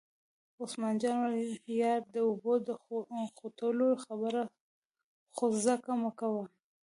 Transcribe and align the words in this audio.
عثمان 0.61 0.95
جان 1.01 1.15
وویل: 1.23 1.53
یار 1.81 2.01
د 2.15 2.15
اوبو 2.27 2.53
د 2.67 2.69
خوټولو 3.37 3.87
خبره 4.05 4.41
خو 5.35 5.45
ځکه 5.65 5.91
مکوه. 6.03 6.45